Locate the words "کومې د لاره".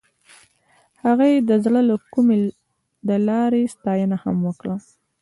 2.13-3.59